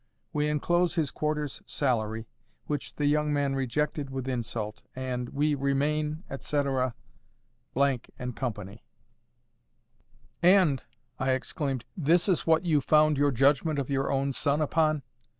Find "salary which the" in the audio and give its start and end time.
1.67-3.05